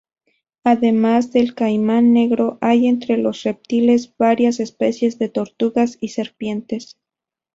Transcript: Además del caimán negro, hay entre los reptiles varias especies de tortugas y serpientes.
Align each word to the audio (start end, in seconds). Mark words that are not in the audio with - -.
Además 0.63 1.31
del 1.31 1.53
caimán 1.53 2.11
negro, 2.11 2.57
hay 2.59 2.87
entre 2.87 3.17
los 3.19 3.43
reptiles 3.43 4.11
varias 4.17 4.59
especies 4.59 5.19
de 5.19 5.29
tortugas 5.29 5.99
y 6.01 6.07
serpientes. 6.07 6.97